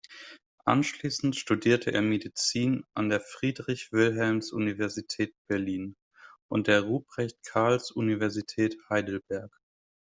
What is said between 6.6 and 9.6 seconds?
der "Ruprecht-Karls-Universität Heidelberg".